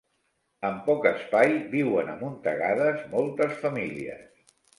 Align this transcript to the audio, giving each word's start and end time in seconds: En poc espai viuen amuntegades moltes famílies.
En 0.69 0.77
poc 0.87 1.03
espai 1.09 1.53
viuen 1.73 2.09
amuntegades 2.15 3.05
moltes 3.13 3.55
famílies. 3.61 4.51